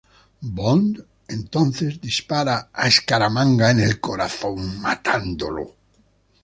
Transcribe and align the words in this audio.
Bond 0.57 1.05
entonces 1.27 2.01
dispara 2.01 2.71
a 2.73 2.89
Scaramanga 2.89 3.69
en 3.69 3.81
el 3.81 3.99
corazón, 3.99 4.81
matándolo. 4.81 5.75